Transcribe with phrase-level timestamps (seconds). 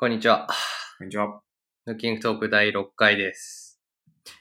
[0.00, 0.48] こんにちは。
[0.96, 1.42] こんにちは。
[1.84, 3.78] ヌッキングトーク第6回です。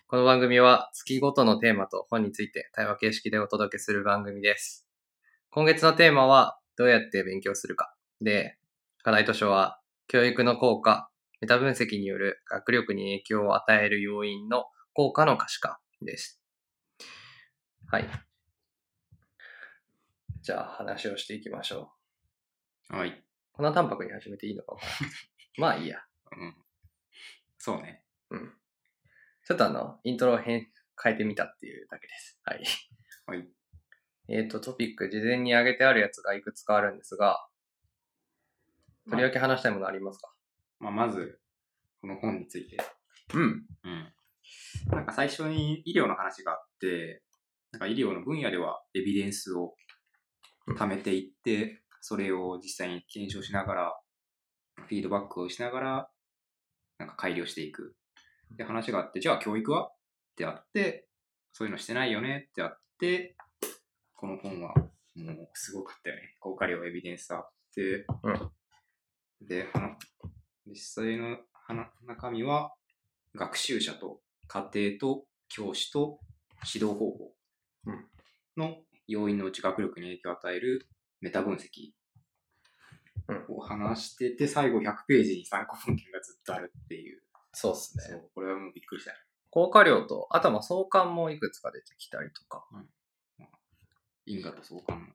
[0.07, 4.88] この番組は月ごとのテーマと本について対話形式でお届けする番組です。
[5.49, 7.93] 今月のテーマはどうやって勉強するか。
[8.21, 8.57] で、
[9.03, 11.09] 課題図書は教育の効果、
[11.41, 14.63] メタ分析による学力に影響を与える要因の
[14.94, 16.41] 効果の可視化です。
[17.88, 18.05] はい。
[20.41, 21.91] じゃあ話をしていきましょ
[22.88, 23.09] はい。
[23.09, 23.23] う。
[23.52, 24.81] こんな淡白に始めていいのかな
[25.59, 25.99] まあいいや。
[26.31, 26.55] うん。
[27.58, 28.04] そうね。
[28.30, 28.54] うん。
[29.45, 30.67] ちょっとあの、イントロを変
[31.02, 32.40] 変えてみたっていうだけです。
[32.44, 32.63] はい。
[33.26, 33.48] はい。
[34.30, 37.45] えっ、と、トピック、事前に上げてあるやつがいくつかあるんですが、
[39.09, 40.31] とりわけ話したいものありますか、
[40.80, 41.40] まあ、まず、
[42.02, 42.78] この本について。
[43.34, 43.66] うん。
[43.84, 44.14] うん。
[44.88, 47.23] なんか最初に医療の話があって、
[47.72, 49.73] なんか医療の分野ではエビデンスを
[50.78, 54.00] 貯めていって、それを実際に検証しながら、
[54.90, 56.09] フィードバックをしながら、
[56.98, 57.95] なんか改良していく。
[58.58, 59.90] で、話があって、じゃあ教育は？
[59.90, 59.95] っ
[60.36, 61.08] てあって、
[61.54, 62.48] そういうのしてないよね？
[62.50, 63.36] ってあって、
[64.16, 64.73] この本は
[65.16, 66.36] もうすごかったよね。
[66.40, 68.08] 効果量エビデンスあって、
[69.42, 69.95] で、あの、
[70.66, 72.73] 実際の話中身は、
[73.36, 76.20] 学習者と家庭と教師と
[76.73, 77.32] 指導方法
[77.86, 78.06] うん。
[78.58, 80.88] の要因のうち学力に影響を与える
[81.22, 81.94] メタ分析うん
[83.49, 87.22] を話してて、最後100ページに参考文献がずっとあるっていう。
[87.53, 88.03] そうっすね。
[88.03, 89.17] そう、これはもうびっくりしたね。
[89.52, 92.66] 効果量と、あとはまあ相関もいくつか出てきたりとか。
[94.25, 95.08] 因果と相関の。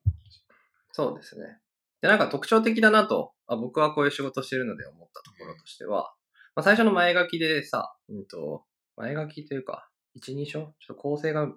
[0.93, 1.59] そうですね。
[2.01, 6.15] で、なんか特徴的だなと、あ僕はこういう仕事してるので思ったところとしては、
[6.55, 8.65] まあ、最初の前書きでさ、うんと、
[8.97, 10.53] 前書きというか、一人称？
[10.53, 11.49] ちょっと構成が、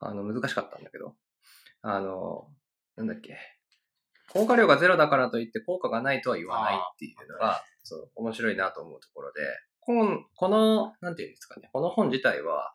[0.00, 1.16] あの、難しかったんだけど、
[1.82, 2.50] あの、
[2.96, 3.36] なんだっけ、
[4.32, 9.40] 効果量がゼロだからといって効果がないとは言わないっていうのが、そう、面白いなと思うところで、
[9.80, 12.74] この、この、なんていうんですかね、この本自体は、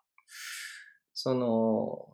[1.14, 2.14] その、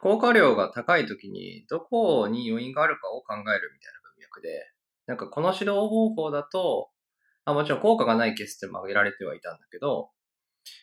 [0.00, 4.72] 効果量が高い時にどこに要因があるかを考えるみたいな文脈で、
[5.06, 6.88] なんかこの指導方法だと、
[7.44, 10.10] あもちろん効果がないケースっても挙げられてはいたんだけど、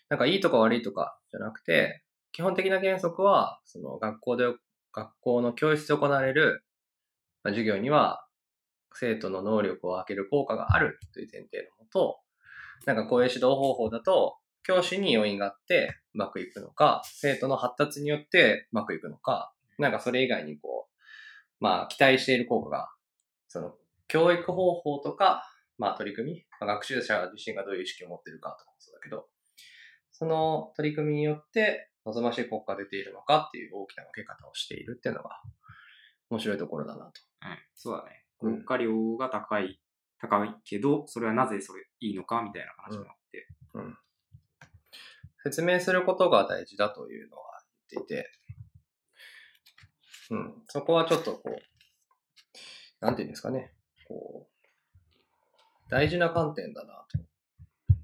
[0.09, 4.45] なんかいいとか悪いとかじゃなくて、基本的な原則は、その学校で、
[4.94, 6.63] 学校の教室で行われる
[7.43, 8.25] 授業には、
[8.93, 12.19] 生徒の能力を上げる効果があるという前提のもと、
[12.85, 21.03] なんかこういう指導方法だと、教師に要因があってうまくいくのか、生徒の発達によってうまくいくのか、なんかそれ以外にこう、
[21.59, 22.89] まあ期待している効果が、
[23.47, 23.73] その
[24.07, 25.43] 教育方法とか、
[25.77, 29.27] まあ取り組み、まあ、学習者自身がどういう意識を持っているかとかもそうだけど、
[30.11, 35.29] その取り組みによって望ましい効果が出ているのかっていう大きな分け方をしているっていうのが
[36.29, 37.21] 面白いところだなと。
[37.41, 38.23] うん、そうだね。
[38.41, 39.81] うん効果量が高い、
[40.19, 43.47] 高いけど、それはなぜそれいいのかみたいな話もあって。
[45.43, 48.29] 説明することが大事だというのは言っていて、
[50.29, 51.59] うん、そこはちょっとこう、
[52.99, 53.73] なんていうんですかね、
[54.07, 57.05] こう、大事な観点だな
[57.88, 57.95] と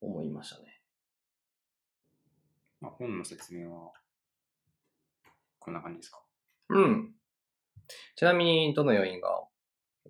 [0.00, 0.80] 思いましたね。
[2.80, 3.92] まあ、本の説明は、
[5.58, 6.22] こんな感じですか？
[6.68, 7.14] うん。
[8.16, 9.28] ちなみに、どの要因が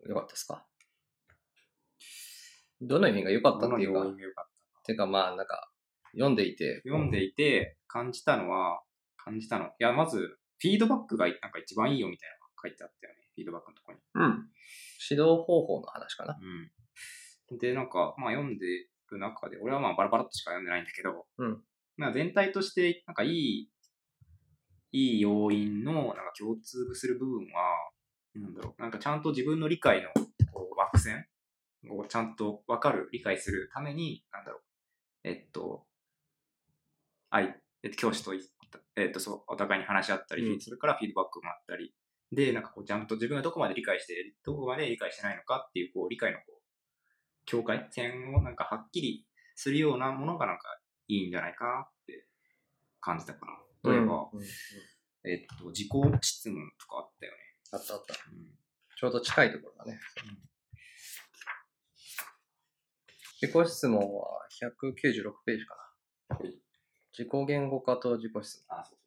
[0.06, 0.66] 良かったですか？
[2.80, 4.50] どの要因が良かったっていうか、どの要因が良かった
[4.90, 5.70] ていうかまあなんか、
[6.12, 8.80] 読んでいて、読んでいて感じたのは、
[9.16, 9.66] 感じたの。
[9.66, 13.20] いや、まず、フィードバックがなんか一番いいよみたいなのが書いてあったよね。
[13.34, 14.02] フィードバックのところに。
[14.14, 14.48] うん。
[15.08, 16.38] 指導方法の話かな。
[17.50, 17.58] うん。
[17.58, 18.66] で、なんか、まあ読んで
[19.10, 21.62] る中で、俺はまあバラバラっとしか読んでないんだけど、うん。
[21.96, 23.70] まあ全体として、なんかいい、
[24.92, 27.90] いい要因の、なんか共通する部分は、
[28.34, 30.08] なんだろう、なんかちゃんと自分の理解の
[30.52, 31.26] こう枠線
[31.88, 34.60] をちゃんと分かる、理解するために、なんだろう、
[35.24, 35.86] えっと、
[37.30, 38.40] あい、えっと、教師とい、
[38.96, 41.94] えっと、そう、お互いに話し合ったり、うんそれからフィードバックもあったり、
[42.32, 46.60] で、なんかこう、ちゃんと自分がどこまで理解して、どこまで理解してないのかっていう、こう、理解のこう、
[47.46, 49.26] 境界線をなんかはっきり
[49.56, 52.26] するようなものがなんかいいんじゃないかなって
[53.00, 53.69] 感じたかな。
[53.84, 54.44] 例えば、うんうん
[55.24, 55.88] えっと、自己
[56.22, 57.38] 質問とかあったよね。
[57.72, 58.14] あったあった。
[58.32, 58.60] うん
[59.00, 59.98] ちょうど近いところだね。
[63.40, 65.74] 自己質問は196ページか
[66.28, 66.36] な。
[66.36, 66.54] はい
[67.18, 68.98] 自己言語化と自己質あ、そう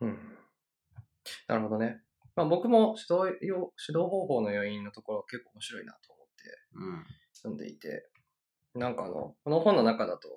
[0.00, 0.10] 問。
[0.10, 0.38] うん。
[1.48, 2.00] なるほどね。
[2.34, 7.04] まあ僕も指導用指導方法の要因のところ結構面白いなと思ってうん。
[7.34, 8.08] 読んでいて、
[8.74, 10.28] なんかあの、この本の中だと、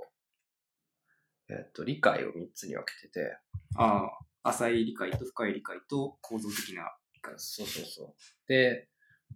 [1.51, 3.37] えっと、理解を3つに分けてて、
[3.75, 4.09] あ
[4.43, 6.83] あ、浅い理解と深い理解と構造的な
[7.13, 7.33] 理解。
[7.37, 8.13] そうそうそう。
[8.47, 8.87] で、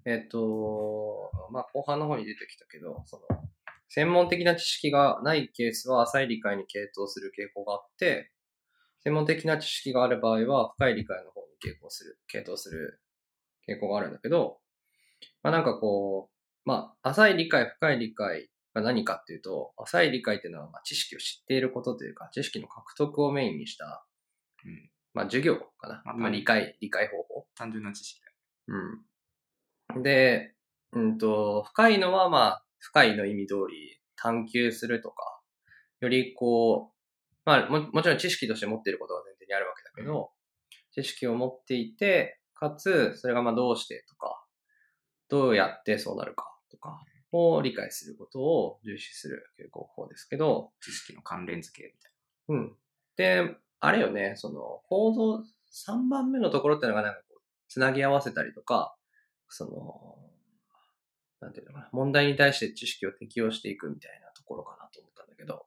[0.05, 3.23] えっ、と、まあ、後半の方に出てきたけど、その、
[3.89, 8.31] 専門的な知識がないケースは浅い理解に傾倒する傾向があって、
[9.03, 13.01] 専門的な知識がある場合は深い理解の方に傾向する、傾倒する
[13.67, 14.59] 傾向があるんだけど、
[15.43, 16.35] まあなんかこう、
[16.65, 24.05] まあ浅い理解、深い理解が何かっていうと、浅い理解っていうのはまあ知識を知っていることというか、知識の獲得をメインにした、
[24.65, 26.01] うんまあ授業かな。
[26.05, 27.47] まあまあ理解、理解方法。
[27.55, 28.33] 単純な知識だよ。
[29.95, 30.03] うん。
[30.03, 30.53] で、
[30.91, 35.39] うんと、深いのはまあ、深いの意味通り探求するとか、
[36.01, 36.95] よりこう、
[37.45, 40.31] まあも、もちろん知識として持っていることが前提にあるわけだけど、
[40.91, 44.45] 知識を持っていて、かつ、それがまあどうしてとか、
[45.29, 47.03] どうやってそうなるかとか
[47.35, 52.11] を理解することを重視する傾向法ですけど、知識の関連付けみたい
[52.49, 52.75] うん。
[53.17, 58.95] で、あれよね、その、構造、3番目のところっていうのがなんかこう、つなぎ合わせたりとか、
[59.49, 60.17] その、
[61.41, 65.65] なんていうのかな、問題に対して知識を適用していくみたいなところかなと思ったんだけど、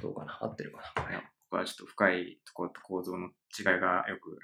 [0.00, 1.10] どうかな合ってるかなこな。
[1.10, 4.38] いれや、僕はちょっと深いところと構造の違いがよく、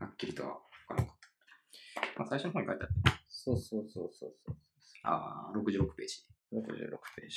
[0.00, 2.20] はっきりとはわからなかった。
[2.20, 4.56] まあ、最初の方に書いてあって、そうそうそうそうそう。
[5.02, 6.24] ああ、66ページ。
[6.50, 6.64] 66
[7.14, 7.28] ペー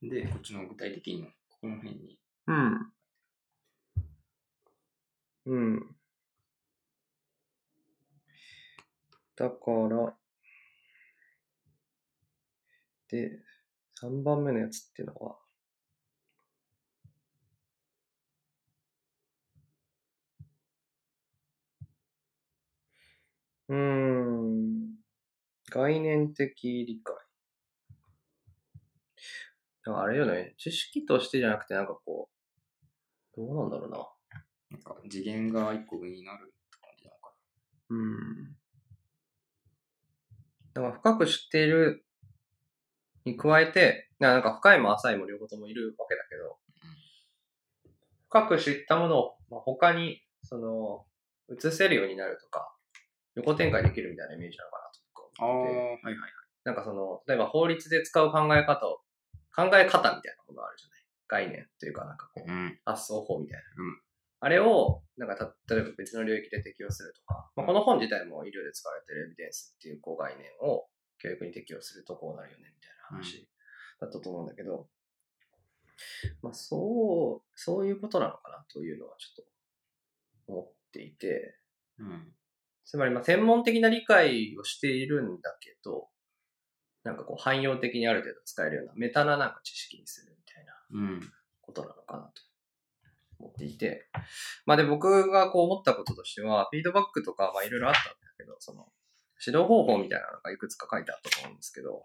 [0.00, 0.08] ジ。
[0.08, 2.92] で、こっちの具体的に、ここの辺に、うん。
[5.46, 5.96] うん。
[9.34, 9.56] だか
[9.90, 10.16] ら、
[13.08, 13.40] で、
[14.00, 15.40] 3番目のやつっていうのは、
[23.68, 24.96] うーん。
[25.70, 27.14] 概念的理解。
[29.84, 32.28] だからあれよね、知識としてじゃなくてなんかこ
[33.34, 33.98] う、どうなんだろうな。
[34.70, 37.34] なんか次元が一個上になるって感じなのか
[37.90, 38.56] うん。
[40.74, 42.04] だから深く知っている
[43.24, 46.58] に加えて、ななんか深いも浅いも両方ともいるわけだけど、
[48.28, 51.04] 深く知ったものを、まあ、他に、その、
[51.54, 52.74] 移せるようになるとか、
[53.34, 56.32] 横展開できるみたいなイメージなのかなと思ってて、はいはいはい。
[56.64, 59.00] なんかその、例えば法律で使う考え方を、
[59.54, 61.02] 考え方みたいなものあるじゃない？
[61.28, 62.78] 概念というかなんかこう、うん。
[62.84, 63.84] 発想法みたいな。
[63.84, 64.00] うん
[64.44, 70.88] あれを、なんかた、例えば別の領域で適用するとか、まあ、この本自体も医療で使われてるエビデンスっていうこう概念を
[71.20, 73.48] 教育に適用するとこうなるよね、みたいな話
[74.00, 74.88] だったと思うんだけど、
[76.42, 79.44] まあそう、そういうことなのかなというのはちょっ
[80.48, 81.54] と思っていて、
[82.00, 82.34] うん。
[82.92, 86.08] つまりまあ専門的な理解をしているんだけど、
[87.04, 91.26] なんかこう汎用的にある程度使えるようなメタななんか知識にするみたいな。
[91.62, 92.42] ことなのかなと
[93.38, 94.10] 思っていて。
[94.66, 98.86] まあで僕がこう思ったこととしては、フィードバックとかまあいろいろあったんだけど、その
[99.40, 102.04] 指導方法みたいなのがいくつか書いてあったと思うんですけど、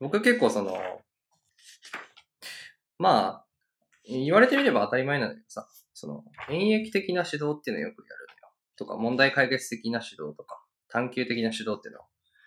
[0.00, 1.02] 僕結構その、
[2.98, 3.44] まあ、
[4.06, 8.27] 言われてみれば当たり前なんだけどさ、その演疫的な指導っていうのをよくやる。
[8.78, 12.00] とか、問題解決的な指導とか、探求的な指導っていうの。
[12.00, 12.04] を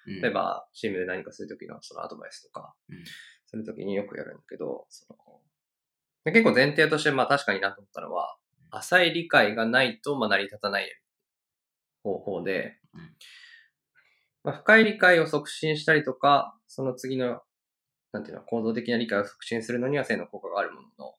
[0.07, 0.21] うん。
[0.21, 3.03] 例え、ば、チームで何かするときのそのアドバイスとかうん、
[3.45, 5.17] するときによくやるんだけど、その
[6.23, 8.37] で結構前提として、まあ確かになと思ったのは、
[8.71, 10.89] 浅い理解がないと、まあ成り立たない
[12.03, 13.15] 方法でうん、
[14.43, 17.41] まあ、深い理解を促進したりとか、その次の、
[18.11, 21.15] なんていうの、行動的な理解を促進するのには性の効果があるものの、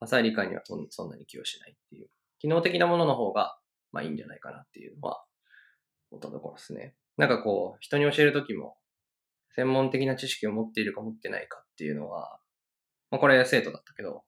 [0.00, 2.08] 浅い理解にはそんなに寄与しないっていう、
[2.38, 3.58] 機能的なものの方が、
[3.92, 5.24] まあいいんじゃないかなっていうのは、
[6.10, 6.94] 思ったところですね。
[7.16, 8.76] なんかこう、人に教えるときも、
[9.54, 12.40] 専門的な知識を持っているか持ってないかっていうのは、
[13.10, 14.22] まあこれ生徒だったけど、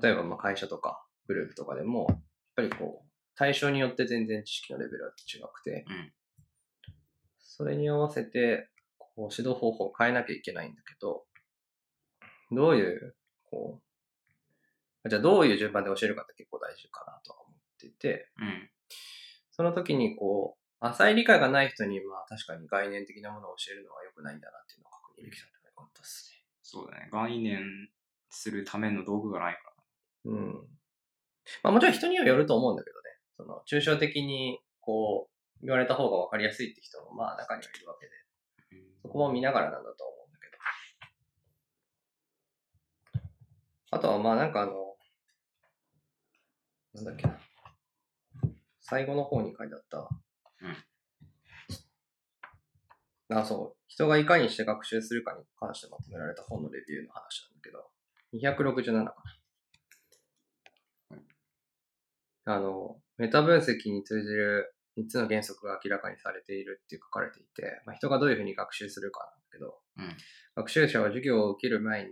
[0.00, 2.20] 例えばまあ会社とかグループとかでも、やっ
[2.56, 6.12] ぱりこう、対象によって全然知識のレベルは違くて、うん
[7.54, 11.24] それに合わせて、こう、指導方法を変えなきゃいけないんだけど、
[12.50, 13.14] どういう、
[13.50, 13.78] こ
[15.04, 17.34] う、じゃあどういう順番で教えるかって結構大事かなと
[17.86, 18.70] っていて、うん。
[19.50, 27.08] その時にこう、浅い理解がない人に、まあ確かに概念的なものを教えるのは良くないんだなっていうのを確認できたのが良かったですそうだね。
[27.12, 27.88] 概念
[28.30, 29.66] するための道具がないかね。
[30.24, 30.68] うん。
[31.62, 33.02] まあもちろん人にはよると思うんだけどね。
[33.36, 35.28] その、抽象的に、こ
[35.60, 38.18] う、言われた方が分かりやすいって人も、まあ中にはいるわけで、ら。
[39.02, 40.46] そこも見ながらなんだと思うんだけ
[43.18, 43.22] ど。
[43.90, 44.96] あとはまあなんかあの、
[46.94, 47.38] なんだっけな。
[48.82, 50.08] 最後の方に書いてあった。
[53.34, 53.82] あ、そう。
[53.88, 57.90] 人がいかにして学習するかに関してまとめられた本のレビューの話なんだけど、
[58.34, 59.14] 267か
[62.44, 62.54] な。
[62.54, 70.16] あの、メタ分析に通じる3つの原則が明らかにされているって書かれていて、まあ、人がどういうふうに学習するかなんだけど、うん
[70.54, 72.10] 学習者は授業を受ける前に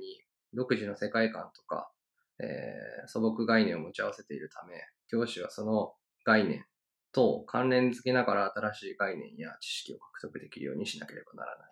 [0.54, 1.90] 独自の世界観とか、
[2.38, 4.76] えー素朴概念を持ち合わせているため、
[5.08, 5.92] 教師はその
[6.24, 6.64] 概念
[7.12, 11.70] と関連付けながら新しい概念や知識を獲得できるようにしなければならない。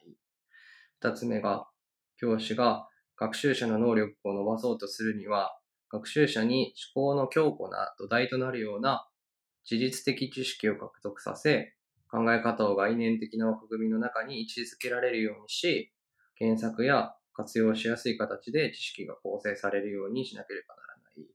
[1.01, 1.69] 二つ目が、
[2.17, 5.57] 教師が学習者の能力を伸ばそうとするには、
[5.91, 9.09] 学習者に思考の強固な土台となるような
[9.65, 11.75] 事実的知識を獲得させ、
[12.11, 15.93] 考え方を概念的な枠組みの中に位置づけられるようにし、
[16.37, 21.27] 検索や活用しやすい形で知識が構成されるようにしなければならない。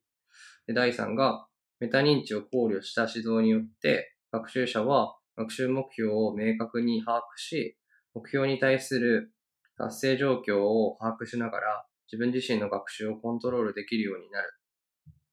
[0.68, 1.48] で第3が、
[1.84, 7.78] メタ認知を考慮した指導によって、学習者は学習目標を明確に把握し、
[8.14, 9.34] 目標に対する
[9.78, 14.54] 達成状況を把握しながら、自分自身の学習をコントロールできるようになる。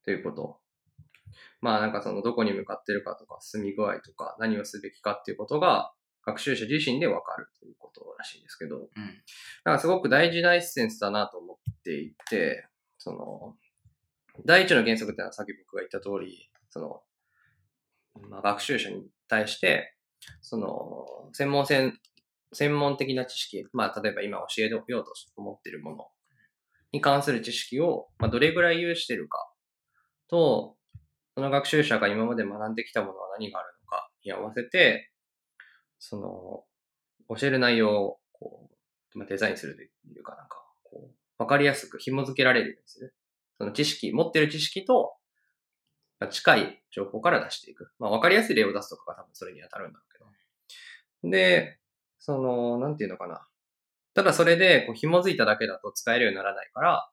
[0.04, 0.59] ということ。
[1.61, 5.92] まあなんかそのどこに向かってるかとか、進み具合とか、何をすべきかっていうことが、
[6.26, 9.23] 学習者自身でわかるということらしいんですけど、うん。
[9.64, 12.66] なんかすごく大事なエッセンスだなと思っていて、
[12.99, 13.54] その、
[14.44, 17.02] 第一の原則ってのはさっき僕が言った通り、その、
[18.28, 19.94] まあ、学習者に対して、
[20.42, 21.92] その、専門性、
[22.52, 26.09] 専門的な知識、まあ、例えば今教えようと思っているもの
[26.92, 29.52] に関する知識を、まあ、どれぐらい有してるか
[30.28, 30.76] と、
[31.35, 35.11] その学習者が今まで学んできたものは何があるのかに合わせて、
[35.99, 36.16] そ
[37.28, 38.68] の、教える内容を、こ
[39.14, 39.87] う、まあ、デザインするとい
[40.18, 43.14] うかなんか、こう、わかりやすく紐付けられるようにする。
[43.60, 45.12] その知識、持ってる知識と、
[46.30, 47.90] 近い情報から出していく。
[47.98, 50.18] まあ、わかりやすい例を出すとかが多分それに当たるんだろうけ
[51.26, 51.30] ど。
[51.30, 51.78] で、
[52.18, 53.46] その、なんていうのかな。
[54.14, 57.10] ただそれで、こう、紐づいただけだと使えるようにならないから、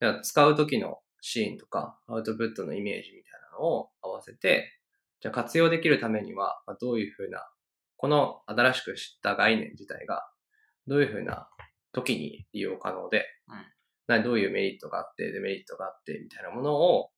[0.00, 4.72] じゃあ使う時のシーンとか、アウトプットのイメージみたいなのを合わせて、
[5.20, 7.46] じゃあ活用できるためには、まどういうふうな、
[7.98, 10.26] この新しく知った概念自体が、
[10.86, 11.50] どういうふうな
[11.92, 13.26] 時に利用可能で、
[14.06, 17.10] どういうメリットがあって、デメリットがあって、みたいなものを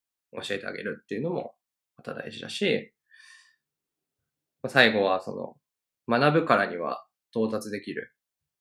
[0.43, 1.55] 教えてあげるっていうのも
[1.97, 2.93] また大事だし、
[4.63, 5.57] まあ最後はその、
[6.07, 8.15] 学ぶからには到達できる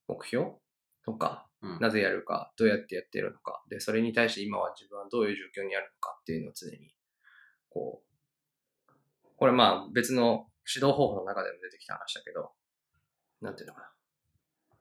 [0.08, 0.52] 目標
[1.04, 1.78] とか、うん。
[1.80, 6.94] なぜやるか、どうやってやっているのか、で、それに対して今は自分はどういう状況にあるのかっていうのを常に、
[7.70, 8.90] こう、
[9.36, 12.52] これまあ別の指導方法の中でも出てきた話だけど、
[13.40, 13.90] なんていうのかな。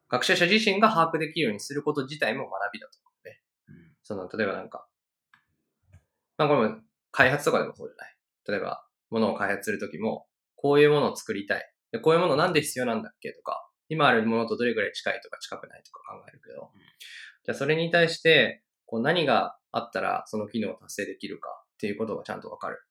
[0.09, 3.00] 学習者自身が把握できるようにすること自体も学びだと
[4.03, 4.88] その、例えばなんか、
[6.38, 6.77] まあこれも
[7.12, 8.15] 開発とかでもそうじゃない？
[8.48, 11.74] 例えば、ものを開発するときも、こういうものを作りたい。
[11.91, 16.72] で、こういうものなんで必要なんだっけとか、今あるものとどれぐらい近いとか近くないとか考えるけど、
[17.45, 22.81] じゃあそれに対して、こう何があったらその機能を達成できるかっていうことがちゃんとわかる。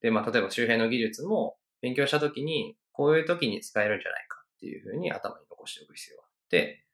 [0.00, 6.84] で、まあ例えば周辺の技術も勉強したときに、こういうときに使えるんじゃないかっていうふうに頭に残しておく必要があって、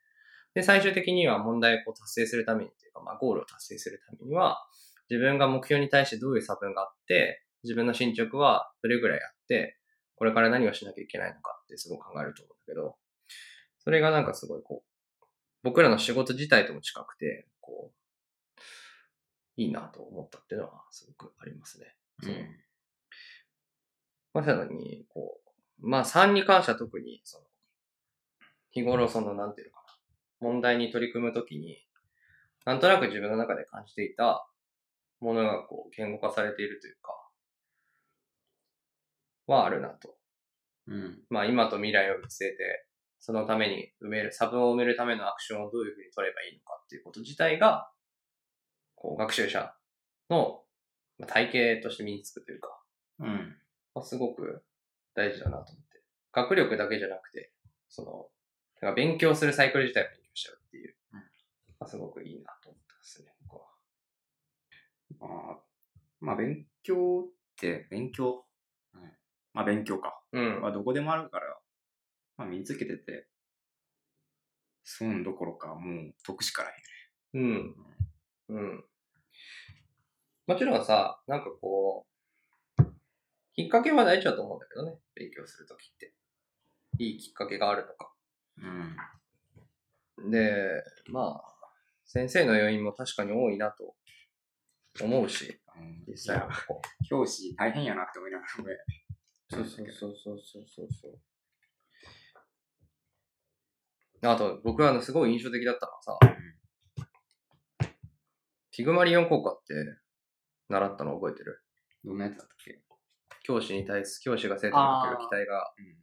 [0.54, 4.58] で、最終的には問題を達成するためにというか、まあゴールを達成するためには、
[5.10, 9.78] 自分が目標に対してどういう差分があって、自分の進捗はどれぐらいあって、
[10.16, 12.96] これから何をしなきゃいけないのかってすごく考えると思うんだけど、
[13.78, 15.24] それがなんかすごいこう、
[15.62, 17.98] 僕らの仕事自体とも近くて、こう、
[19.56, 21.94] いいなと思ったっていうのはすごくありますね。
[22.22, 22.34] その
[24.34, 25.40] まさに、こ
[25.80, 27.44] う、まあ3に関しては特に、その、
[28.70, 29.77] 日頃その、なんていうのかな、
[30.40, 31.78] 問題に取り組むときに、
[32.64, 34.46] なんとなく自分の中で感じていた
[35.20, 37.12] ものがこう、言語化されているというか、
[39.46, 40.14] はあるなと。
[40.86, 41.22] うん。
[41.30, 42.86] まあ今と未来を見据えて、
[43.18, 47.90] そのために埋める、差分を埋めるためのアクションをどういうふうに取ればいいのかっていうこと自体が、
[48.94, 49.74] こう、学習者
[50.30, 50.62] の
[51.18, 52.68] まあ体系として身につくというか、
[53.20, 53.56] うん。
[53.94, 54.62] まあ、すごく
[55.14, 56.02] 大事だなと思って。
[56.32, 57.52] 学力だけじゃなくて、
[57.88, 58.28] その、
[58.80, 61.22] か勉強するサイクル自体を勉強しちゃうっていう、うん
[61.80, 63.68] まあ、すごくいいなと思ったですね、僕は。
[65.20, 65.58] まあ、
[66.20, 68.44] まあ、勉強って、勉強？
[68.94, 69.02] うん。
[69.54, 70.20] まあ、勉強か。
[70.32, 70.60] うん。
[70.60, 71.58] まあ、どこでもあるから、
[72.36, 73.28] まあ、身につけてて、
[74.84, 76.74] 損どころか、もう、得しかない。
[77.34, 77.76] うん。
[78.48, 78.84] うん。
[80.46, 82.06] もちろんさ、なんかこ
[82.78, 82.84] う、
[83.54, 86.14] きっかけは大事だと思うんだけどね、勉強するときって。
[86.98, 88.12] いいきっかけがあるのか。
[90.18, 90.30] うん。
[90.30, 91.57] で、まあ、
[92.10, 93.94] 先生の要因も確かに多いなと
[95.02, 96.48] 思うし、うん実際は。
[97.08, 98.50] 教師大変やなって思いながら。
[99.50, 101.18] そうそうそうそうそうそう。
[104.26, 106.18] あと、僕はあの、すごい印象的だったのはさ、
[108.70, 109.74] ピグマリオン効果って
[110.70, 111.62] 習ったの覚えてる？
[112.04, 112.80] どんなやつだったっけ？
[113.42, 115.98] 教師に対す、教師が生徒にかける期待がうん。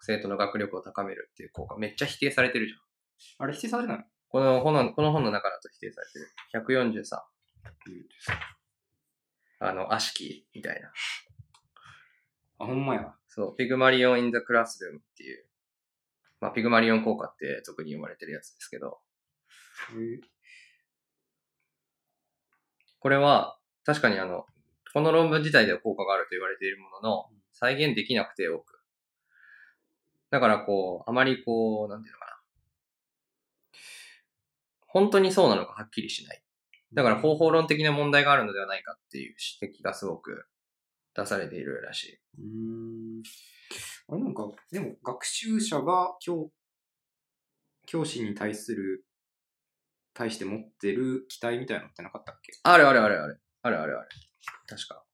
[0.00, 2.78] 生徒の学力を高めるっていう効果、めっちゃ否定されてるじゃん。
[3.44, 4.04] あれ否定されてないの？
[4.28, 6.28] この本のこの本の中だと否定されてる。
[6.52, 7.18] 143。
[9.60, 10.88] あの、悪しきみたいな。
[12.58, 13.14] あ、ほんまや。
[13.28, 15.44] そう、 Pygmalion in the Classroom っていう、
[16.40, 18.98] まあ、ピグマリオン効果って特に呼ばれてるやつですけど、
[19.92, 20.20] え
[23.00, 24.44] これは確かにあの、
[24.92, 28.80] この論文自体では効果があると言われているものの、再現できなくて多く。
[30.30, 32.27] だからこう、あまりこう、なんていうのかな。
[34.98, 36.42] 本当にそうなのかはっきりしない。
[36.92, 40.46] だから方法論的な問題があるのではないかっていう指摘がすごく
[41.14, 42.18] 出されているらしい。
[42.38, 42.44] うー
[43.20, 43.22] ん。
[44.08, 46.50] あれなんか、でも学習者が教、
[47.86, 49.04] 教師に対する、
[50.14, 52.52] 対して持ってる期待みたいなのってなかったっけ？
[52.64, 53.40] あるあるあるある。
[53.62, 54.08] あるあるある。
[54.66, 55.04] 確か。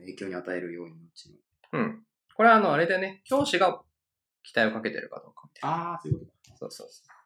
[0.00, 1.30] 影響に与えるようにのうち
[1.72, 1.80] の。
[1.80, 2.06] うん。
[2.34, 3.22] これはあの、あれだよね。
[3.24, 3.82] 教師が
[4.44, 5.76] 期待をかけてるかどうかみたいな。
[5.90, 6.56] ああ、そういうことか。
[6.58, 6.88] そうそう。
[6.88, 7.17] そう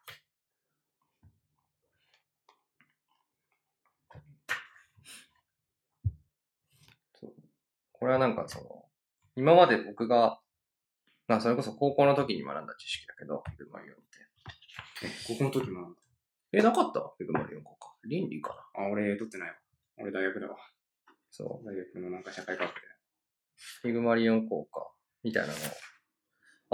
[8.03, 8.83] これはなんかその、
[9.37, 10.41] 今まで僕が、
[11.29, 14.03] まあそれこそ高校の時に学んだ知識だけど、ピグマリオンって。
[15.07, 16.01] え、高校の時もなんだ？
[16.51, 16.99] え、なかった？
[17.17, 17.95] ピグマリオン効果。
[18.03, 18.83] 倫理かな？
[18.83, 19.55] あ、俺取ってないわ。
[19.99, 20.57] 俺大学だわ。
[21.31, 22.81] そ大学のなんか社会科学で。
[22.81, 22.83] う。
[23.83, 24.85] ピグマリオン効果
[25.23, 25.53] みたいなの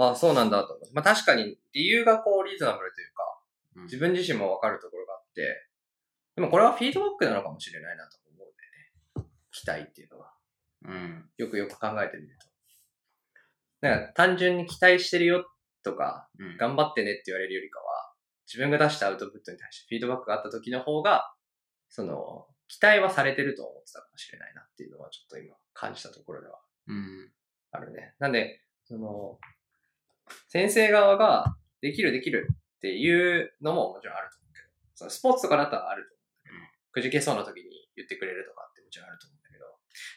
[0.08, 0.10] を。
[0.10, 0.92] あ、そうなんだと思う。
[0.92, 3.22] まあ確かに理由がこうリーズナブルというか、
[3.76, 5.70] うん自分自身もわかるところがあって、
[6.34, 8.50] でもこれはフィードバックなのかもしれないなと思うんだよ
[9.22, 9.30] ね。
[9.52, 10.34] 期待っていうのは。
[10.84, 11.30] うん。
[11.36, 12.46] よくよく考えてみると。
[13.80, 15.46] だから単純に期待してるよ
[15.82, 16.56] とか、うん。
[16.56, 18.12] 頑張ってねって言われるよりかは、
[18.46, 21.32] 自分が出したアウトプットに対してフィードバックがあった時の方が、
[21.88, 27.32] その、期待はされてると思ってたかもしれないなっていうのはちょっと今感じたところではうん。
[27.72, 28.14] あるね。
[28.18, 29.38] なんで、その、
[30.48, 39.39] 先生側ができるできるっていうのももちろんあると思うけど、そのスポーツとかだったらあると思うんだけど、くじけそうな時に言ってくれるとかってもちろんあると思う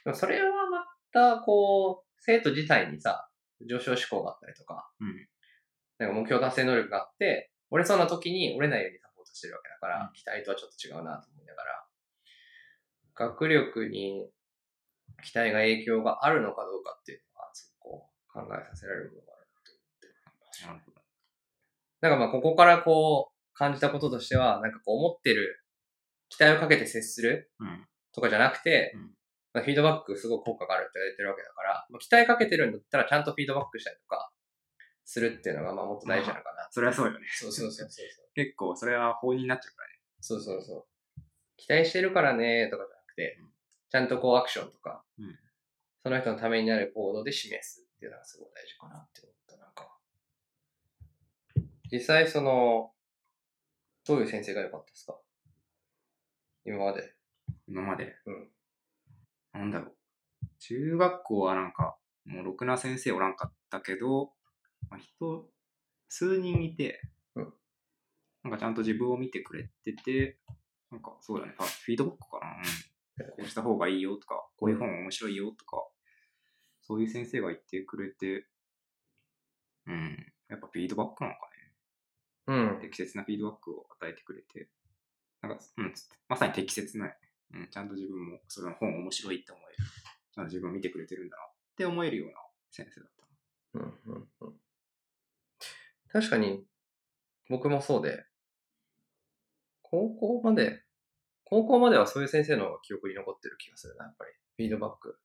[0.03, 3.29] でもそれはまた、こう、生徒自体にさ、
[3.67, 5.27] 上昇志向があったりとか、うん
[5.99, 11.85] なんか目標達成能力があって、折れそうな時に折れないようにサポートしてるわけだから、うん期待とはちょっと違うなと思いながら、
[13.15, 14.27] 学力に
[15.23, 17.89] 期待が影響があるのかどうかっていうのは、すご
[18.27, 20.65] 考えさせられるものがあるなと思って。
[20.65, 21.01] なるほど。
[22.01, 25.63] なんかまあここからこう感じたこととしては、なんかこう思ってる
[26.29, 27.87] 期待をかけて接するうん。
[28.11, 29.09] とかじゃなくて、うんまあ、
[29.61, 34.31] フィードバックすごく効果があるって言われてるわけだから、まあ、期待かけてるんだったらちゃんとフィードバックしたりとか
[35.05, 36.67] するっていうのがまあもっと大事なのかな。
[36.71, 37.19] それはそうよね。
[37.29, 38.07] そうそうそうそう。
[38.33, 39.99] 結構、それは法になっちゃうからね。
[40.21, 40.87] そうそうそ
[41.17, 41.21] う。
[41.57, 43.49] 期待してるからねとかじゃなくてうん、
[43.89, 45.37] ちゃんとこうアクションとか、うん
[46.05, 49.55] その人のためになる行動で示すっていうのがすごい大事かなって思った。
[49.55, 49.97] なんか、
[51.89, 52.91] 実際その、
[54.05, 55.17] どういう先生が良かったですか？
[56.65, 57.13] 今まで。
[57.69, 58.17] 今まで？
[58.25, 58.49] うん。
[59.53, 59.95] なんだろう。
[60.59, 64.31] 中学校はなんか、もうろくな先生おらんかったけど、
[64.89, 65.45] まあ、人、
[66.09, 67.01] 数人いて、
[67.35, 67.53] うん
[68.43, 70.37] なんかちゃんと自分を見てくれてて、
[70.91, 73.25] なんかそうだね、フィードバックかな。
[73.25, 73.31] うん。
[73.31, 75.77] こうした方がいいよとか、こういう本面白いよとか、
[76.81, 78.45] そういう先生が言ってくれて、
[79.87, 80.25] うん。
[80.49, 81.39] やっぱフィードバックなのか
[82.47, 82.81] うんね。。
[82.81, 84.69] 適切なフィードバックを与えてくれて、
[85.41, 85.93] なんか、うん、
[86.27, 87.11] まさに適切な、
[87.51, 89.77] うん、ちゃんと自分もその本面白いって思える。
[90.33, 92.35] ちゃんと自分を見てくれてるんだなって思えるような
[92.71, 93.23] 先生だった。
[93.79, 94.53] うんうんうん
[96.13, 96.63] 確かに、
[97.49, 98.23] 僕もそうで、
[99.81, 100.83] 高校まで、
[101.43, 104.31] 高校まではそういう先生の方が記憶に残ってる気がするな、やっぱり。
[104.57, 105.17] フィードバック。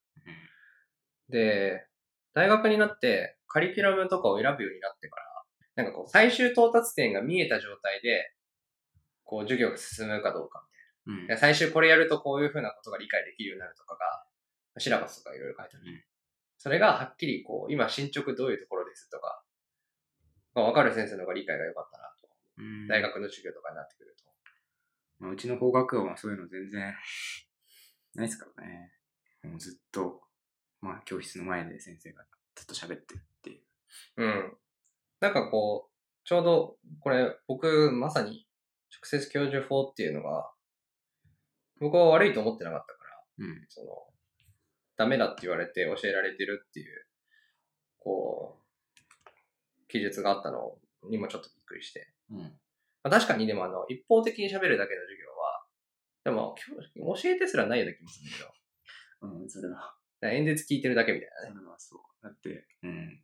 [1.29, 1.87] で、
[2.33, 5.21] 大学になってカリキュラムとかを選ぶようになってか
[5.77, 8.33] ら、なんかこう最終到達点が見えた状態で、
[9.25, 10.69] こう授業が進むかどうかうん。
[10.69, 10.78] みたいな。
[11.39, 15.87] 最終これやるとこういうふうなことが理解できるようになるとかが、シラバスとかいろいろ書いてある。
[15.87, 16.03] うん
[16.61, 19.45] それがはっきりこう、今進捗どういうところですとか、
[20.55, 22.29] まあ、分かる先生の方が理解が良かったなと。
[22.59, 24.25] うん大学の授業とかになってくると。
[25.21, 26.93] まあ、うちの法学部はそういうの全然
[28.17, 28.93] ないですからね。
[29.45, 30.21] もうずっと、
[30.81, 33.63] まあ、教室の前で先生がずっと喋ってるっていう。
[34.17, 34.59] うん。
[35.21, 38.49] なんかこう、ちょうど、これ、僕、まさに、
[38.91, 40.53] 直接教授法っていうのが、
[41.81, 43.67] 僕は悪いと思ってなかったから、うん。
[43.69, 43.87] その、
[44.97, 47.07] ダメだって言われて教えられてるっていう、
[47.99, 50.77] こう、記述があったの
[51.09, 52.13] にもちょっとびっくりして。
[52.31, 52.39] うん。
[52.39, 52.51] ま
[53.05, 55.65] あ、確かにでもあの、一方的に喋るだけの授業は、
[56.25, 56.55] でも、
[56.95, 59.95] 教教えてすらないような気もするけど、うん、それは。
[60.21, 61.55] ら演説聞いてるだけみたいなね。
[61.55, 62.01] それはそう。
[62.23, 63.23] だって、うん。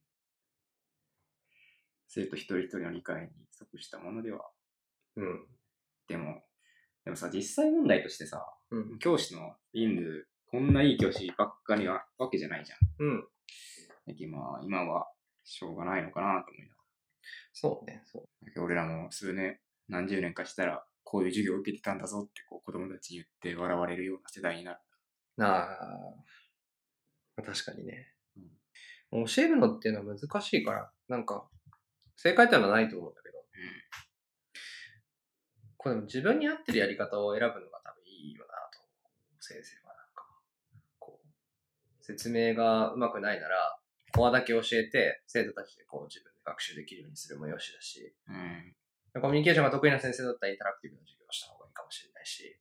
[2.07, 4.49] 生徒一人一人の理解に即したものでは、
[5.17, 5.47] うん。
[6.07, 6.45] でも、
[7.05, 8.99] でもさ、実際問題としてさ、うん。
[8.99, 10.03] 教師のインド、
[10.51, 12.79] こんないい教師ばっかりはわけじゃないじゃん。
[13.07, 13.25] うん。
[14.07, 15.09] だけどまあ、今は
[15.45, 16.75] しょうがないのかなと思いなが
[17.53, 18.23] そうね、そう。
[18.43, 18.49] ら。
[18.49, 24.79] だけど俺らも数年、何十年かしたら、こういう授業を受けてたんだぞってこう子供たちに言って笑われるような世代になる。
[25.37, 25.69] な
[27.37, 28.15] あ、確かにね。
[29.11, 31.47] 教えるのっていうのは難しいから、なんか、
[32.17, 33.35] 正解っていうのはないと思うんだけど、
[35.85, 39.45] これ自分に合ってるやり方を選ぶのが多分いいよなと思う。
[39.45, 40.25] 先生はなんか、
[40.99, 41.29] こう、
[42.01, 43.79] 説明がうまくないなら、
[44.17, 49.21] コアだけ教えて、生徒たちでこう自分で学習できるようにするもよしだし、うん。
[49.21, 52.57] コミュニケーションが得意な先生だったらインタラクティブな授業をした方がいいかもしれないし、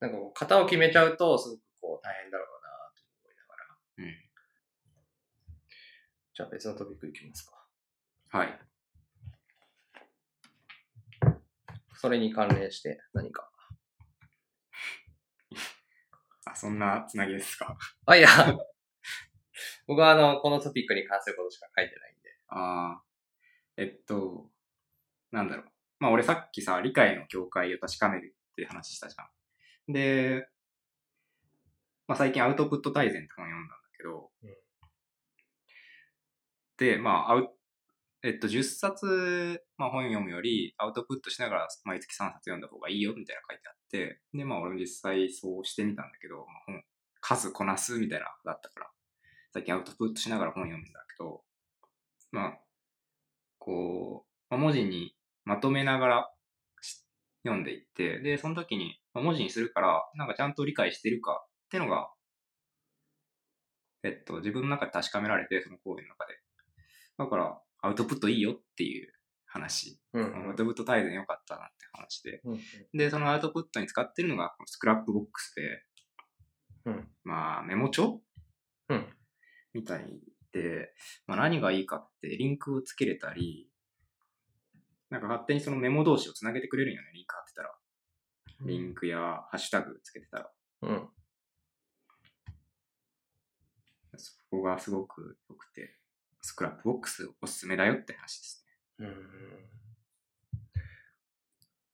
[0.00, 4.14] なんかこう、型を決めちゃうと、すごくこう大変だろうなと思いながら、うん。
[6.34, 7.62] じゃあ別のトピックいきますか。
[8.30, 8.67] はい。
[12.00, 13.50] それに関連して何か。
[16.46, 17.76] あ、そんなつなぎですか？
[18.06, 18.28] あ、いや、
[19.86, 22.30] 僕はあの、このトピックに関することしか書いてないんで。
[22.48, 23.02] ああ。
[23.76, 24.48] えっと、
[25.32, 25.64] なんだろう。
[25.98, 29.24] まあ俺さっきさ、理解の境界を確かめるって話したじゃ
[29.90, 29.92] ん。
[29.92, 30.48] で、
[32.06, 34.56] まあ最近アウトプット大全って本読んだんだけど、うん
[36.78, 37.57] で、まあアウ、
[38.24, 46.82] えっと、10冊、まあ、本読むより、アウトプットしながら毎月3冊読んだ方がいいよ、みたいな書いてあって、で、まあ、俺も実際そうしてみたんだけど、まあ、本、
[47.20, 48.90] 数こなすみたいなだったから、
[49.52, 51.42] 最近アウトプットしながら本読むんだけど、
[52.32, 52.58] まあ、
[53.58, 56.32] こう、まあ、文字にまとめながら
[57.44, 62.10] 読んでいって、で、その時に、まあ、文字にするから、なんかちゃんと理解してるかってのが、
[64.02, 66.34] えっと、自分の中で確かめられて、その講義の中で。
[67.16, 69.12] だから、アウトプットいいよっていう
[69.46, 70.00] 話。
[70.12, 72.40] うんアウトプット大全良かったなって話で。
[72.44, 72.60] うん。
[72.92, 75.84] で、そのアウトプットに使ってるのが、 Scrapbox で、
[76.86, 77.08] うん。
[77.24, 78.20] まあ、メモ帳？
[78.88, 79.06] うん。
[79.74, 80.20] みたい
[80.52, 80.94] で、
[81.26, 83.70] まあ、何がいいかって、リンクをつけれたり、
[85.10, 87.74] なんか勝手にそのメモ同士をつなげてくれるんよね、リンク貼ってたら。
[88.62, 90.50] リンクやハッシュタグつけてたら。
[90.82, 91.08] うん。
[94.16, 95.96] そこがすごく良くて、
[96.48, 98.66] Scrapbox おすすめだよって話です
[99.00, 99.06] うん。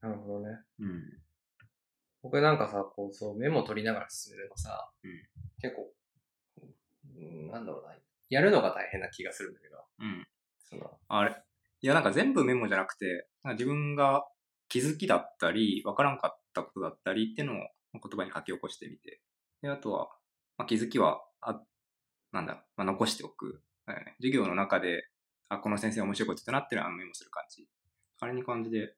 [0.01, 0.51] なるほどね。
[0.51, 0.59] ね。
[0.79, 1.03] うん。
[2.23, 5.11] 僕なんかさ、こう、そう、メモ取りながら進めるのさ、うん
[5.61, 5.93] 結構、
[7.17, 7.97] うんなんだろうな。
[8.31, 10.25] やるのが大変な気がするんだけど、うん。
[10.61, 11.35] その、あれ？
[11.81, 14.25] いや、なんか全部メモじゃなくて、なんか自分が
[14.69, 19.21] 気づきだったり、わからんかったことだったりっていうのを言葉に書き起こしてみて。
[19.63, 20.11] で、あとは、
[20.59, 21.61] まあ、気づきは、あ、
[22.31, 23.61] なんだまあ、残しておく。
[23.87, 24.15] だよね。
[24.19, 25.09] 授業の中で、
[25.49, 27.67] あ、この先生面白いこと言ったなっていうのはメモする感じ。
[28.21, 28.95] あれに感じで、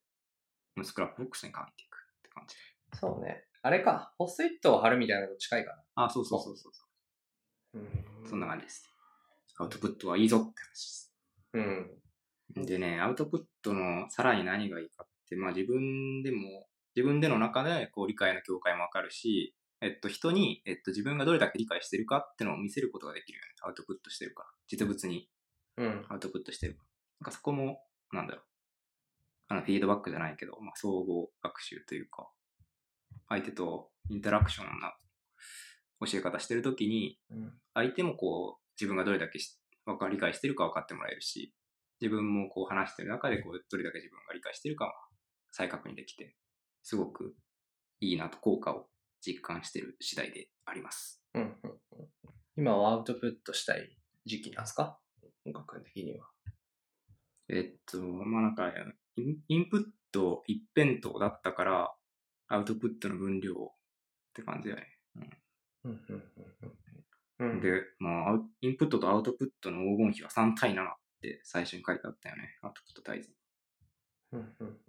[0.82, 2.56] Scrapbox に書いていくって感じ。
[2.98, 3.44] そうね。
[3.62, 6.70] あれか、ポストイットを貼るみたいなのと近いかあ、そうそうそうそ
[7.74, 7.78] う。
[7.78, 7.82] うん
[8.24, 8.28] う。
[8.28, 8.88] そんな感じです。
[9.58, 11.12] アウトプットはいいぞって話です。
[11.54, 12.64] うん。
[12.66, 23.50] でね、アウトプットのさらに何がいいかって、まあ自分でも、自分での中でこう理解の境界もわかるし、えっと人に、えっと自分がどれだけ理解してるかってのを見せることができるよね。
[23.62, 24.48] アウトプットしてるから。
[24.68, 25.28] 実物に
[25.76, 26.06] うん。
[26.08, 26.86] アウトプットしてるから。
[27.20, 27.80] なんかそこも、
[28.12, 28.44] なんだろう。
[29.48, 32.28] あの、フィードバックじゃないけど、まあ総合学習というか、
[33.28, 34.94] 相手とインタラクションな
[36.00, 37.52] 教え方してるときに、うん。
[37.74, 41.54] 相手もこう、自分がどれだけしわか理解してるか分かってもらえるし、
[42.00, 44.92] 自分もこう話してる中でこう、どれだけ自分が理解してるかは
[45.52, 46.36] 再確認できて、
[46.82, 47.34] すごく
[48.00, 48.88] いいなと効果を
[49.32, 51.22] 実感してる次第であります。
[51.34, 51.42] うん。
[51.42, 52.08] うんうん
[52.58, 54.98] 今はアウトプットしたい時期なんですか？
[55.44, 56.26] 音楽的には。
[57.48, 58.72] えっと、まあなんか、
[59.16, 61.94] インインプット一辺倒だったから、
[62.48, 63.56] アウトプットの分量っ
[64.32, 64.98] て感じだよね。
[65.84, 66.00] うん。
[67.38, 67.60] うん。
[67.60, 72.56] で、まあ、アウインプットとアウトプットの黄金比は3対7って最初に書いてあったよね。
[72.62, 73.34] アウトプット大全。
[74.32, 74.56] うん。
[74.60, 74.80] うん。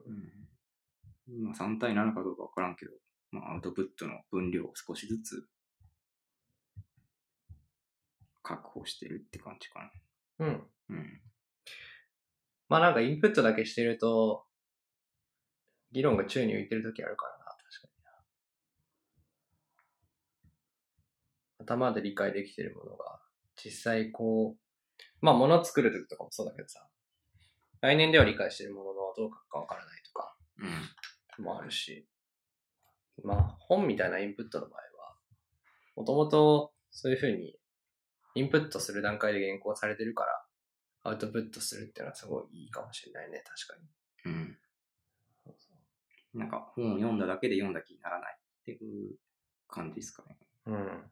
[1.27, 1.43] うん。
[1.43, 2.93] まあ3対7かどうかわからんけど、
[3.31, 5.47] まあアウトプットの分量を少しずつ
[8.47, 9.91] 確保してるって感じか
[10.39, 10.47] うん。
[10.47, 10.53] な。
[10.89, 11.21] うん。
[12.69, 14.45] まあなんかインプットだけしてると、
[15.91, 18.03] 議論が宙に浮いてる時あるからな、確かに
[21.59, 21.65] な。
[21.65, 23.19] 頭で理解できてるものが、
[23.55, 24.61] 実際こう、
[25.21, 26.87] まあ物作る時とかもそうだけどさ、
[27.81, 30.35] 来年では理解してるもののどう書くかわからないとか
[31.37, 31.43] うん。
[31.43, 32.07] もあるし、
[33.23, 35.15] まあ本みたいなインプットの場合は、
[35.95, 37.59] もともとそういうふうに、
[38.35, 40.45] インプットする段階で原稿されてるから、
[41.03, 43.79] アウトプットするっていうのはすごいいいかもしれないね、確か
[44.25, 44.33] に。
[44.33, 44.57] うん。
[46.33, 49.15] なんか本を読んだだけで読んだ気にならないっていう
[49.67, 50.37] 感じですかね。
[50.67, 51.11] うん。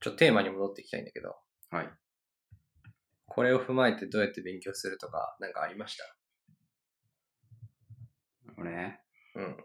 [0.00, 1.36] ちょっとテーマに戻っていきたいんだけど、
[1.70, 1.90] はい。
[3.26, 6.04] これを踏まえてどうやって勉強するとか、なんかありました？
[8.54, 9.00] これ、
[9.38, 9.56] うん。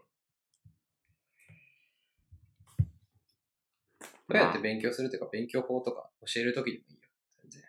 [4.28, 7.00] どうやって勉強するというか、勉強法とか教えるときでもいいよ。
[7.42, 7.62] 全然。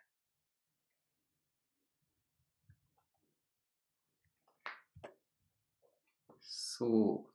[6.41, 7.25] そ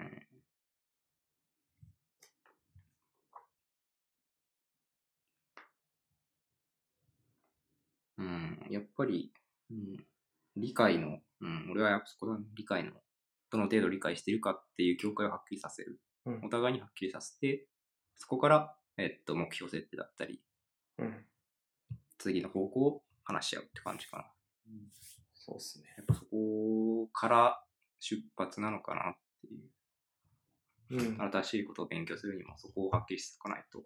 [0.00, 0.28] う、ね。
[8.18, 9.32] うん、やっぱり、
[9.70, 9.96] うん、
[10.56, 12.92] 理解の、うん、俺はやっぱそこだね、理解の、
[13.50, 16.00] どの程度理解しているかっていう境界をはっきりさせる。
[16.26, 17.66] うんお互いにはっきりさせて、
[18.16, 20.42] そこから、えっと、目標設定だったり、
[20.98, 21.24] うん。
[22.18, 24.24] 次の方向を話し合うって感じかな。
[25.34, 25.94] そうっすね。
[25.96, 27.64] やっぱそこから
[27.98, 31.10] 出発なのかなっていう。
[31.12, 31.20] うん。
[31.32, 33.82] 新しいことを勉強するにもそこをはっきりしておかないと。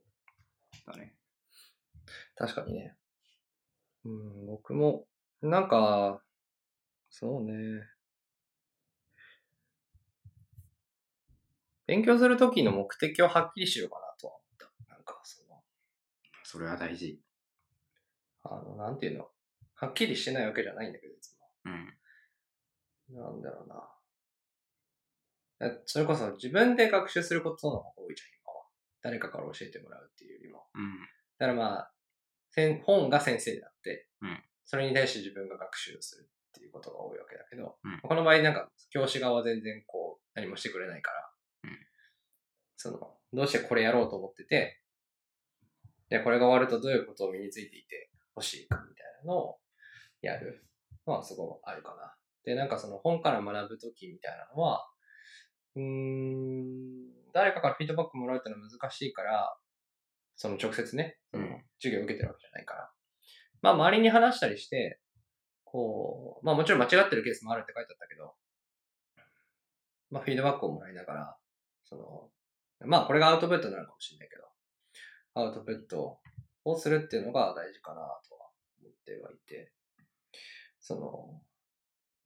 [0.87, 1.14] だね。
[2.37, 2.96] 確かにね。
[4.05, 5.07] うん、僕も、
[5.40, 6.20] なんか、
[7.09, 7.55] そうね。
[11.87, 14.94] 勉強するときの目的をはっきりしようかなとは思った。
[14.94, 15.62] なんか、その、
[16.42, 17.20] それは大事。
[18.42, 19.29] あの、なんていうの？
[19.75, 21.94] はっきりしてないわけじゃないんだけど、いつうん。
[23.16, 23.33] も。
[23.33, 23.90] なんだろうな。
[25.68, 28.64] えそれこそ自分で学習することの方が多いじゃん、今は。
[29.03, 30.66] 誰かから教えてもらうっていうよりも。
[30.75, 31.01] うん。
[31.38, 31.92] だからまあ、
[32.51, 41.23] 先本が先生であって、うんそれに対して自分が学習するっていうことが多いわけだけど、うんこの場合なんか教師側は全然こう何もしてくれないから、うん
[42.85, 44.79] その、どうしてこれやろうと思ってて、
[46.11, 49.57] で、これが終わるとどういうことを身についていてほしいかみたいなのを
[50.20, 50.66] やる
[51.07, 52.14] のはすごいあるかな。
[52.44, 54.87] で、なんかその本から学ぶときみたいなのは、
[55.77, 56.85] うーん、
[57.33, 59.57] 誰かからフィードバックもらうってのは難しいから、
[60.37, 62.90] その直接ね、そのうん授業を受けてるわけじゃないから。
[63.62, 65.01] まあ周りに話したりして、
[65.64, 68.35] こう、まあもちろん間違ってるケースもあるって書いてあったけど、
[70.11, 71.37] まあフィードバックをもらいながら、
[71.85, 72.31] その、
[72.87, 74.44] まあこれがアウトプットになるかもしれないけど、
[75.35, 76.18] アウトプット
[76.64, 78.03] をするっていうのが大事かなと
[78.37, 78.49] は
[78.81, 79.73] 思ってはいて、
[80.81, 81.42] その、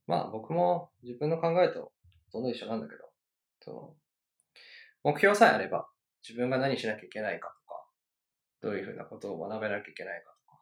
[0.07, 1.93] まあ僕も自分の考えと
[2.31, 3.05] ほとんど一緒なんだけど、
[3.61, 3.95] その、
[5.05, 5.89] 目標さえあれば
[6.27, 7.85] 自分が何しなきゃいけないかとか、
[8.61, 10.61] どういうふうなことを学べなきゃいけないかとか、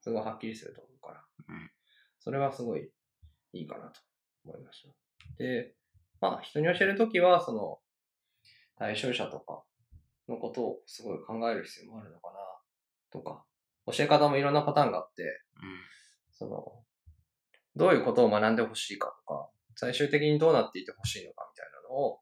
[0.00, 1.70] すごいはっきりすると思うから、うん
[2.24, 2.88] それはすごい
[3.52, 4.00] いいかなと
[4.46, 4.88] 思いました。
[5.36, 5.74] で、
[6.22, 7.78] まあ人に教えるときは、その、
[8.78, 9.62] 対象者とか
[10.28, 12.38] のことをすごい考える必要もあるのかな、
[13.10, 13.44] とか、
[13.86, 15.42] 教え方もいろんなパターンがあって、
[16.32, 16.84] その、
[17.76, 22.20] どういうことを学んでほしいかとか、最終的にどうなっていてほしいのかみたいなのを、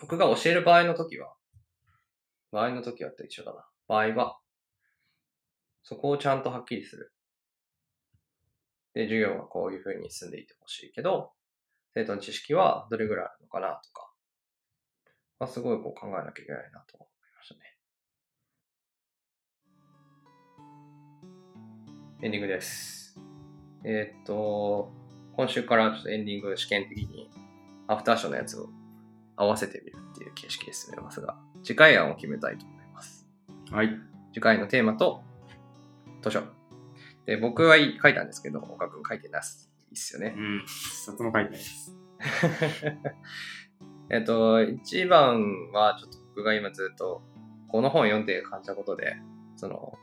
[0.00, 1.34] 僕が教える場合の時は、
[2.52, 3.66] 場合の時はって一緒だな。
[3.86, 4.38] 場合は、
[5.82, 7.12] そこをちゃんとはっきりする。
[8.94, 11.32] で、授業はこういう風に進んでいてほしいけど、
[11.94, 14.09] 生徒の知識はどれぐらいあるのかなとか、
[15.40, 17.60] まあ、すごいこう考えなきゃいけないなと思いましたね。
[22.22, 23.18] エンディングです。
[23.82, 24.92] えーっと、
[25.34, 27.30] 今週からちょっとエンディング試験的に
[27.88, 28.68] アフターショーのやつを
[29.36, 33.26] 合わせてみるっていう形式で進めますが、次回案を決めたいと思います。
[33.72, 33.98] はい。
[34.34, 35.22] 次回のテーマと
[36.20, 36.42] 図書。
[37.24, 39.44] で、僕は書いたんですけど、岡君書いてないっ
[39.94, 40.34] すよね。
[40.36, 40.64] うん。
[40.66, 41.96] 一冊も書いてないです。
[44.10, 47.22] えっと、一番はちょっと僕が今ずっと
[47.68, 49.16] この本を読んで感じたことで、
[49.56, 49.94] その、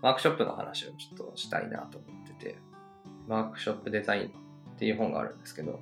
[0.00, 2.58] ワークショップの話をちょっとしたいなと思ってて、
[3.26, 4.30] ワークショップデザインっ
[4.78, 5.80] ていう本があるんですけど、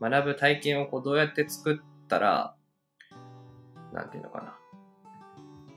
[0.00, 2.54] 学ぶ体験をこうどうやって作ったら、
[3.92, 4.54] なんていうのかな。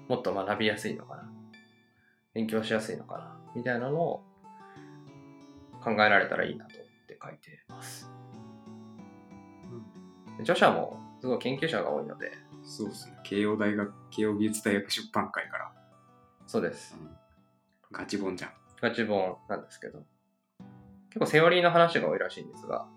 [0.09, 1.31] もっと学びやすいのかな。
[2.33, 3.39] 勉強しやすいのかな。
[3.55, 4.23] みたいなのを
[5.81, 8.20] 考えられたらいいなと思って書いてます。
[10.39, 12.31] 著者もすごい研究者が多いので、
[12.63, 13.17] そうですね。
[13.23, 15.71] 慶応大学、慶応美術大学出版会から。
[16.47, 16.97] そうです。
[16.99, 17.09] うん。
[17.91, 18.51] ガチ本じゃん。
[18.81, 20.03] ガチ本なんですけど、
[21.09, 22.87] 結構セオリーの話が多いらしいんですが、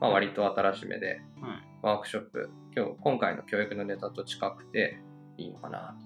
[0.00, 1.62] まあ割と新しめで、うん。
[1.82, 4.98] ワークショップ、今日、今回の教育のネタと近くて
[5.36, 5.96] いいのかな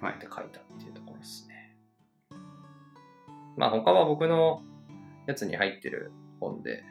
[0.00, 1.76] はいって書いたっていうところですね。
[3.56, 4.62] まあ他は僕の
[5.26, 6.82] やつに入ってる本で、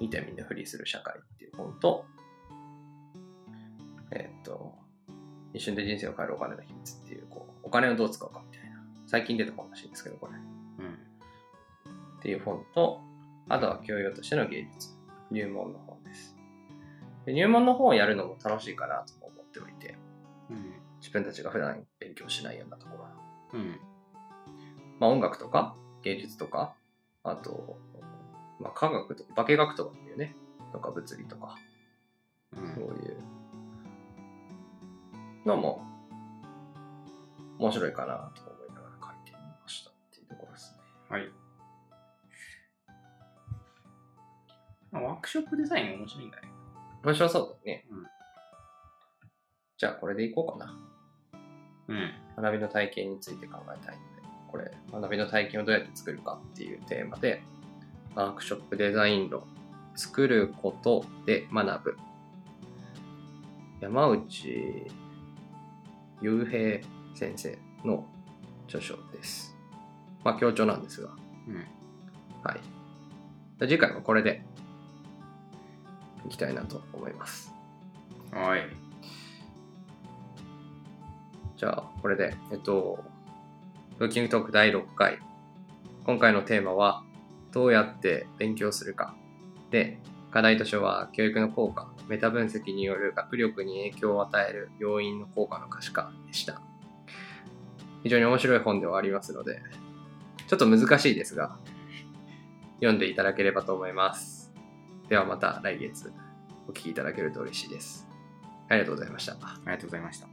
[0.00, 2.04] 見てみんなふりする社会っていう本と、
[4.10, 4.74] えーっと、
[5.54, 8.82] 一瞬で人生を変えるお金の秘密っていう、こう、お金をどう使うかみたいな。
[9.06, 10.32] 最近出た本らしいんですけど、これ。
[10.32, 10.94] うん。
[12.18, 13.00] っていう本と、
[13.48, 14.90] あとは教養としての芸術、
[15.30, 16.36] 入門の本です。
[17.26, 19.96] で入門の本をやるのも楽しいかなとも思っておいて、
[20.50, 20.72] うん。
[21.00, 23.58] 自分たちが普段勉強しないようなところ。
[23.58, 23.80] うん。
[24.98, 26.74] まあ音楽とか芸術とか、
[27.24, 27.78] あと、
[28.62, 30.34] まあ科学とか化学とかっていうね、
[30.72, 31.56] とか物理とか、
[32.56, 32.74] うん。
[32.74, 33.16] そういう
[35.46, 35.82] のも
[37.58, 40.78] 面白いかなと思いながら書いてみましたっていうところですね。
[41.08, 41.28] はい。
[44.90, 46.48] まあワークショップデザイン面白いんだね。
[47.04, 47.86] 面白そうだね。
[47.90, 48.06] うん
[49.82, 50.76] じゃあこれでいこうかな。
[51.88, 52.12] うん。
[52.36, 57.42] 学びの体験について考えたいので、これ、学びの体験をどうやって作るかっていうテーマで、
[58.14, 59.44] ワークショップデザイン論、
[59.96, 61.96] 作ることで学ぶ。
[63.80, 64.86] 山内
[66.20, 66.80] 雄平
[67.14, 68.06] 先生の
[68.66, 69.56] 著書です。
[70.24, 71.10] まあ、強調なんですが、
[71.48, 71.54] うん。
[72.42, 72.60] はい。
[73.58, 74.44] じゃあ次回はこれで
[76.26, 77.52] いきたいなと思います。
[78.30, 78.62] はい。
[81.56, 83.02] じゃあ、これで、えっと、
[83.98, 85.18] ブッキングトーク第6回。
[86.04, 87.04] 今回のテーマは、
[87.52, 89.14] どうやって勉強するか。
[89.70, 89.98] で、
[90.30, 96.62] 課題図書は、教育の効果、メタ分析による学力に影響を与える要因の効果の可視化でした。
[98.02, 99.60] 非常に面白い本ではありますので、
[100.48, 101.56] ちょっと難しいですが、
[102.76, 104.50] 読んでいただければと思います。
[105.08, 106.10] ではまた来月
[106.68, 108.08] お聞きいただけると嬉しいです。
[108.68, 109.34] ありがとうございました。
[109.34, 110.31] ありがとうございました。